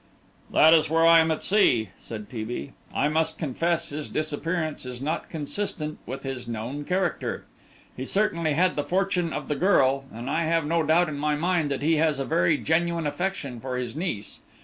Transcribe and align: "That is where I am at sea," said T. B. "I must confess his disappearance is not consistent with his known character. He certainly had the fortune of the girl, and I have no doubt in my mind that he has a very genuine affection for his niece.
"That 0.51 0.73
is 0.73 0.89
where 0.89 1.05
I 1.05 1.19
am 1.19 1.29
at 1.29 1.43
sea," 1.43 1.89
said 1.99 2.27
T. 2.27 2.43
B. 2.43 2.71
"I 2.91 3.07
must 3.07 3.37
confess 3.37 3.89
his 3.89 4.09
disappearance 4.09 4.83
is 4.83 4.99
not 4.99 5.29
consistent 5.29 5.99
with 6.07 6.23
his 6.23 6.47
known 6.47 6.85
character. 6.85 7.45
He 7.95 8.03
certainly 8.05 8.53
had 8.53 8.75
the 8.75 8.83
fortune 8.83 9.31
of 9.31 9.47
the 9.47 9.55
girl, 9.55 10.05
and 10.11 10.27
I 10.27 10.45
have 10.45 10.65
no 10.65 10.81
doubt 10.81 11.07
in 11.09 11.19
my 11.19 11.35
mind 11.35 11.69
that 11.69 11.83
he 11.83 11.97
has 11.97 12.17
a 12.17 12.25
very 12.25 12.57
genuine 12.57 13.05
affection 13.05 13.59
for 13.59 13.77
his 13.77 13.95
niece. 13.95 14.39